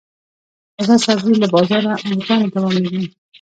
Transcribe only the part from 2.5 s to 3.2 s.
تمامېږي.